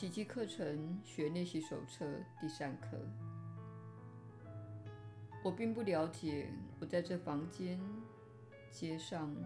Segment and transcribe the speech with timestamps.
[0.00, 2.06] 奇迹课程学练习手册
[2.40, 2.98] 第三课。
[5.44, 6.48] 我并不了解
[6.80, 7.78] 我在这房间、
[8.70, 9.36] 街上、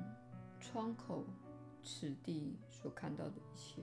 [0.60, 1.24] 窗口、
[1.82, 3.82] 此地所看到的一切。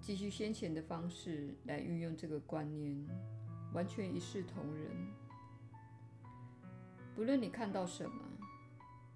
[0.00, 3.06] 继续先前的方式来运用这个观念，
[3.72, 4.90] 完全一视同仁。
[7.14, 8.24] 不论你看到什么，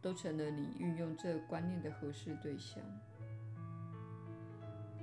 [0.01, 2.81] 都成了你运用这观念的合适对象。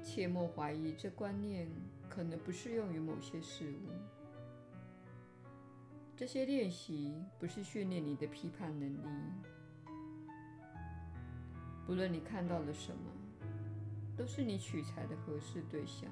[0.08, 1.68] 切莫怀疑，这观念
[2.08, 3.92] 可能不适用于某些事物。
[6.16, 9.10] 这些练习不是训练你的批判能力。
[11.86, 13.12] 不论你看到了什么，
[14.16, 16.10] 都是你取材的合适对象。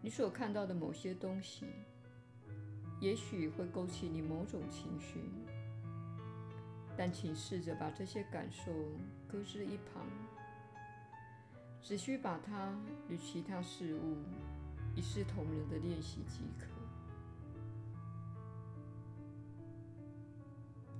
[0.00, 1.66] 你所看到的某些东西，
[3.00, 5.28] 也许会勾起你某种情绪，
[6.96, 8.72] 但请试着把这些感受
[9.26, 10.06] 搁置一旁。
[11.86, 12.76] 只需把它
[13.08, 14.16] 与其他事物
[14.96, 16.66] 一视同仁的练习即可。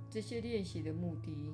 [0.09, 1.51] 这些练习的目的，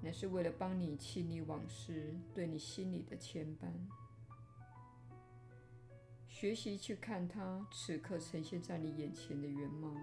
[0.00, 3.70] 乃是为了帮你清理往事对你心里的牵绊，
[6.26, 9.94] 学习去看它此刻呈现在你眼前的原貌，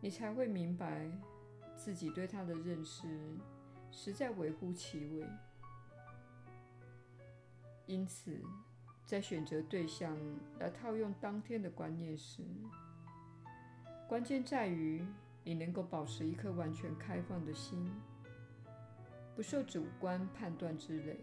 [0.00, 1.06] 你才会明白
[1.76, 3.06] 自己对它的认识
[3.90, 5.26] 实在微乎其微。
[7.90, 8.40] 因此，
[9.04, 10.16] 在选择对象
[10.60, 12.44] 来套用当天的观念时，
[14.08, 15.04] 关键在于
[15.42, 17.90] 你能够保持一颗完全开放的心，
[19.34, 21.18] 不受主观判断之累。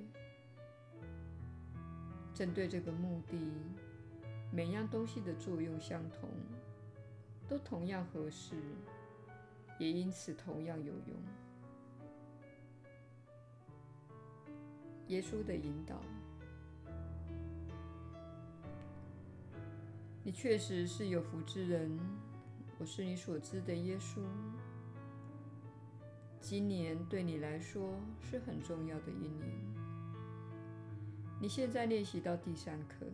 [2.33, 3.37] 针对这个目的，
[4.51, 6.27] 每样东西的作用相同，
[7.47, 8.57] 都同样合适，
[9.79, 11.17] 也因此同样有用。
[15.07, 16.01] 耶稣的引导。
[20.27, 21.97] 你确实是有福之人，
[22.77, 24.19] 我是你所知的耶稣。
[26.41, 29.49] 今年对你来说是很重要的一年。
[31.39, 33.05] 你现在练习到第三课，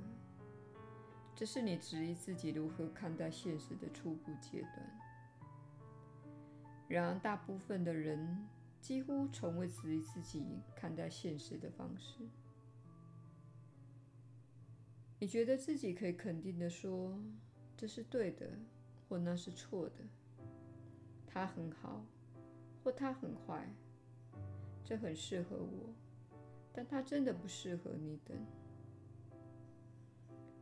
[1.35, 4.99] 这是你质疑自己如何看待现实的初步阶段。
[6.87, 8.43] 然而，大部分的人
[8.81, 10.43] 几乎从未质疑自己
[10.75, 12.27] 看待现实的方式。
[15.23, 17.17] 你觉得自己可以肯定地说，
[17.77, 18.45] 这是对的，
[19.07, 19.95] 或那是错的。
[21.25, 22.05] 他很好，
[22.83, 23.65] 或他很坏。
[24.83, 25.93] 这很适合我，
[26.73, 28.37] 但他真的不适合你等。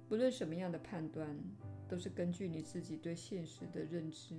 [0.07, 1.35] 不论什么样的判断，
[1.89, 4.35] 都是根据你自己对现实的认知。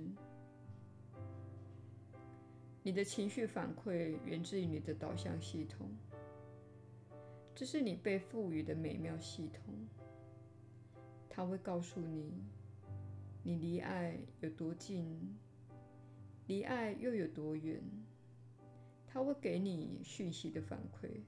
[2.81, 5.91] 你的情绪反馈源自于你的导向系统，
[7.53, 9.75] 这是你被赋予的美妙系统。
[11.35, 12.31] 他会告诉你，
[13.41, 15.35] 你离爱有多近，
[16.45, 17.81] 离爱又有多远。
[19.07, 21.21] 他会给你讯息的反馈，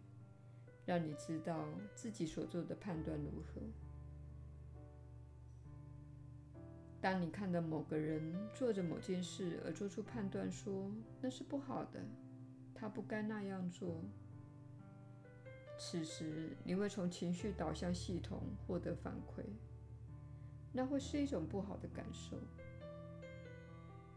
[0.86, 3.62] 让你知道自己所做的判断如何。
[7.02, 12.00] 当你看到某个人做着某件事而做出判断说那是不好的，
[12.76, 14.04] 他不该那样做，
[15.80, 19.44] 此时你会从情绪导向系统获得反馈。
[20.78, 22.36] 那会是一种不好的感受，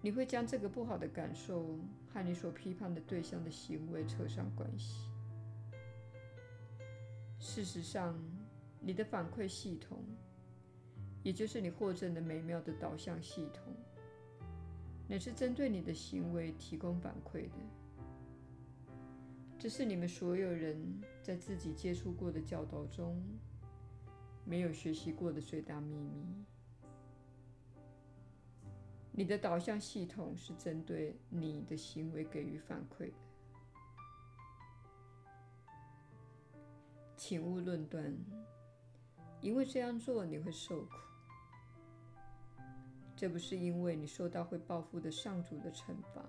[0.02, 1.78] 你会将这个不好的感受
[2.12, 5.08] 和你所批判的对象的行为扯上关系。
[7.38, 8.20] 事实上，
[8.80, 10.02] 你的反馈系统，
[11.22, 13.72] 也就是你获赠的美妙的导向系统，
[15.06, 17.54] 乃是针对你的行为提供反馈的。
[19.60, 20.76] 这是你们所有人
[21.22, 23.22] 在自己接触过的教导中，
[24.48, 26.24] 没有学习过的最大秘密。
[29.12, 33.14] 你的导向系统是针对你的行为给予反馈的，
[37.14, 38.16] 请勿论断，
[39.42, 40.92] 因为这样做你会受苦。
[43.14, 46.24] 这不是因为你受到会报复的上主的惩罚，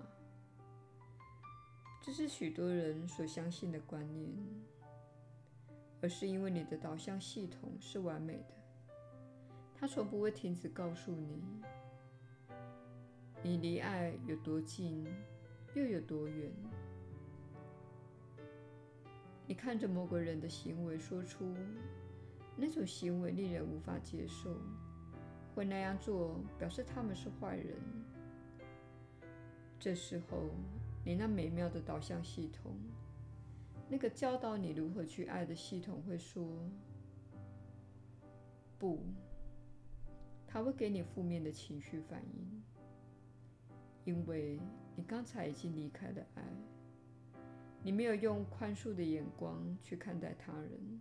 [2.02, 4.28] 这是许多人所相信的观念。
[6.02, 8.54] 而是因为你的导向系统是完美的，
[9.74, 11.42] 它从不会停止告诉你，
[13.42, 15.06] 你离爱有多近，
[15.74, 16.50] 又有多远。
[19.46, 21.54] 你看着某个人的行为，说出
[22.56, 24.56] 那种行为令人无法接受，
[25.54, 27.76] 会那样做表示他们是坏人。
[29.78, 30.50] 这时候，
[31.04, 32.74] 你那美妙的导向系统。
[33.90, 36.46] 那个教导你如何去爱的系统会说
[38.78, 39.00] 不，
[40.46, 42.62] 它会给你负面的情绪反应，
[44.04, 44.60] 因为
[44.94, 46.42] 你刚才已经离开了爱，
[47.82, 51.00] 你没有用宽恕的眼光去看待他人。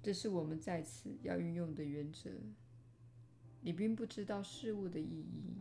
[0.00, 2.30] 这是我们在此要运用的原则。
[3.60, 5.58] 你并不知道事物的意义。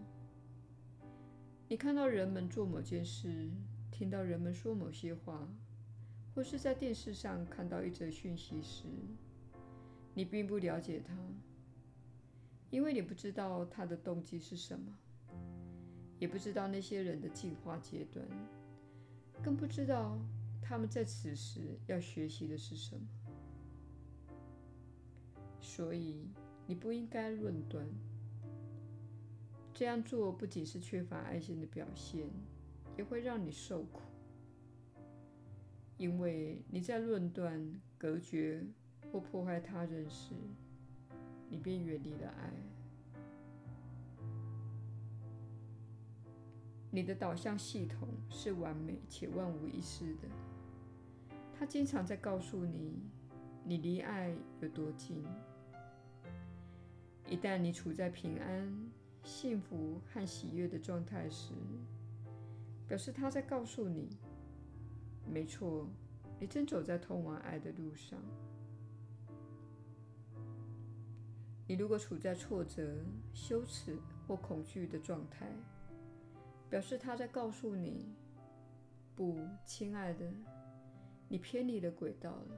[1.68, 3.50] 你看到人们做某件事，
[4.00, 5.46] 听到人们说某些话，
[6.34, 8.86] 或是在电视上看到一则讯息时，
[10.14, 11.14] 你并不了解他，
[12.70, 14.98] 因为你不知道他的动机是什么，
[16.18, 18.26] 也不知道那些人的进化阶段，
[19.44, 20.18] 更不知道
[20.62, 23.06] 他们在此时要学习的是什么。
[25.60, 26.26] 所以，
[26.66, 27.86] 你不应该论断。
[29.74, 32.30] 这样做不仅是缺乏爱心的表现，
[33.00, 34.02] 也会让你受苦，
[35.96, 38.62] 因为你在论断、隔绝
[39.10, 40.34] 或破坏他人时，
[41.48, 42.52] 你便远离了爱。
[46.92, 50.28] 你的导向系统是完美且万无一失的，
[51.58, 53.00] 它经常在告诉你，
[53.64, 55.24] 你离爱有多近。
[57.30, 58.92] 一旦你处在平安、
[59.24, 61.54] 幸福和喜悦的状态时，
[62.90, 64.10] 表示他在告诉你：
[65.26, 65.88] 没错，
[66.40, 68.20] 你正走在通往爱的路上。
[71.68, 73.96] 你如果处在挫折、羞耻
[74.28, 75.48] 或恐惧的状态，
[76.68, 78.12] 表示他在告诉你：
[79.16, 79.38] 不，
[79.68, 80.28] 亲爱的，
[81.28, 82.58] 你偏离了轨道了。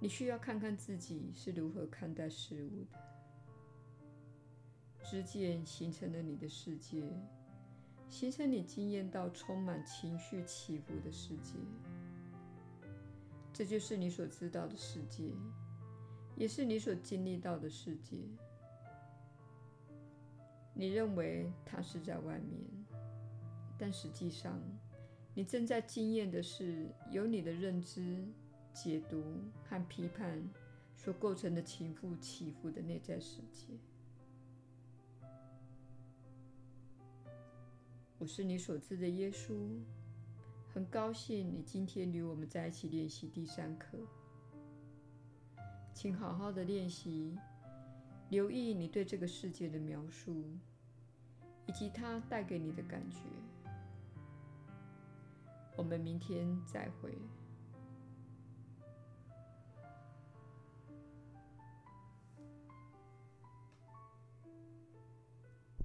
[0.00, 3.09] 你需要看看自己是如何看待事物的。
[5.10, 7.02] 知见形成了你的世界，
[8.08, 11.54] 形成你经验到充满情绪起伏的世界。
[13.52, 15.32] 这就是你所知道的世界，
[16.36, 18.16] 也是你所经历到的世界。
[20.72, 22.60] 你认为它是在外面，
[23.76, 24.62] 但实际上，
[25.34, 28.24] 你正在经验的是由你的认知。
[28.72, 29.20] 解读
[29.64, 30.48] 和批判
[30.94, 33.66] 所构成的情绪起伏的内在世界。
[38.20, 39.80] 我是你所知的耶稣，
[40.74, 43.96] 很高兴你今天与我们在一起练习第三课。
[45.94, 47.34] 请好好的练习，
[48.28, 50.44] 留意你对这个世界的描述，
[51.64, 53.20] 以及它带给你的感觉。
[55.74, 57.16] 我们明天再会。